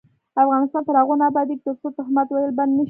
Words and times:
افغانستان 0.43 0.81
تر 0.87 0.95
هغو 0.99 1.13
نه 1.19 1.25
ابادیږي، 1.29 1.63
ترڅو 1.65 1.87
تهمت 1.97 2.27
ویل 2.29 2.51
بند 2.57 2.71
نشي. 2.73 2.79